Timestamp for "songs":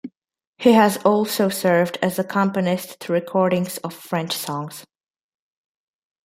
4.35-4.83